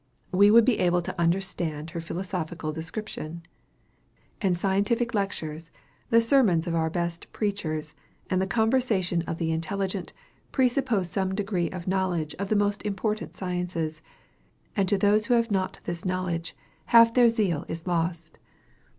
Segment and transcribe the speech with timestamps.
[0.31, 3.43] We would be able to understand her philosophical description.
[4.41, 5.69] And scientific lectures,
[6.09, 7.93] the sermons of our best preachers,
[8.27, 10.11] and the conversation of the intelligent,
[10.51, 14.01] presuppose some degree of knowledge of the most important sciences;
[14.75, 16.55] and to those who have not this knowledge,
[16.85, 18.39] half their zest is lost.